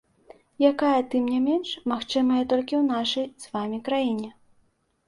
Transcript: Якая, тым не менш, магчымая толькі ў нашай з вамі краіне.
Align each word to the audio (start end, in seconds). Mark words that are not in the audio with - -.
Якая, 0.69 1.01
тым 1.11 1.27
не 1.33 1.39
менш, 1.49 1.75
магчымая 1.91 2.41
толькі 2.51 2.73
ў 2.81 2.83
нашай 2.95 3.31
з 3.47 3.57
вамі 3.57 3.79
краіне. 3.89 4.37